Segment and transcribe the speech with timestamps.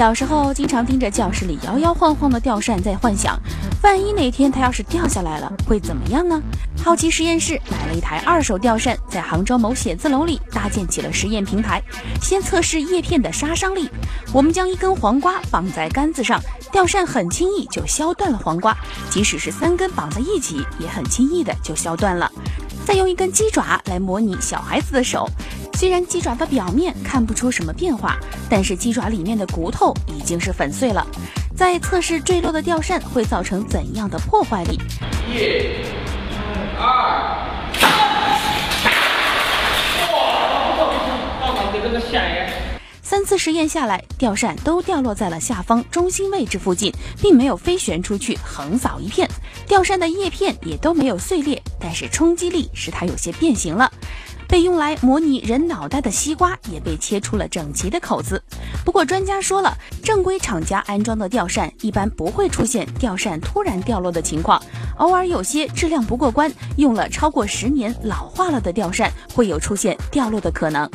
[0.00, 3.38] 小时候经常盯着教室里摇摇晃晃的吊扇，在幻想，
[3.82, 6.40] 万一哪天它要是掉下来了，会怎么样呢？
[6.82, 11.82] 好奇实验室买了一台二手吊扇，在杭州某写字楼里搭建起了实验平台，
[12.22, 13.90] 先测试叶片的杀伤力。
[14.32, 16.40] 我们将一根黄瓜绑在杆子上，
[16.72, 18.74] 吊扇很轻易就削断了黄瓜，
[19.10, 22.32] 即使是三根绑在一起，也很轻易的就削断了。
[22.86, 25.28] 再用一根鸡爪来模拟小孩子的手。
[25.80, 28.18] 虽然鸡爪的表面看不出什么变化，
[28.50, 31.06] 但是鸡爪里面的骨头已经是粉碎了。
[31.56, 34.78] 在测试坠落的吊扇会造成怎样的破坏力？
[35.26, 35.70] 一、
[36.78, 37.34] 二、
[37.72, 37.90] 三！
[40.12, 42.39] 哇，这个线
[43.10, 49.28] 三次实验下来，吊扇都掉落在了下方中心位置附近，并没有飞旋出去横扫一片。
[49.66, 53.90] 吊扇的叶片也都没有碎裂，但是冲击力使它有些变形了。
[54.46, 58.40] 被用来模拟人脑袋的西瓜也被切出了整齐的口子。
[58.84, 64.62] 不过专家说了，正规厂家安装的吊扇一般不会出现吊扇突然掉落的情况，
[64.98, 70.88] 偶尔有些质量不过关、用了超过十年老化了的吊扇会有出现掉落的可能。